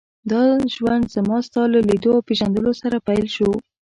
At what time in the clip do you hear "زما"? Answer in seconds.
1.15-1.37